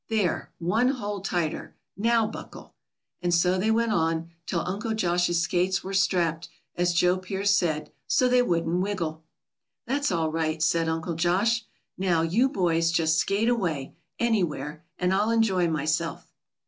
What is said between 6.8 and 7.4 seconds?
Joe